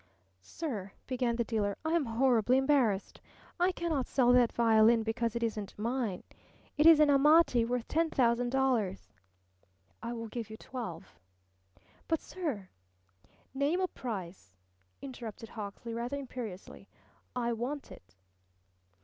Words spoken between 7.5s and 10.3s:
worth ten thousand dollars." "I will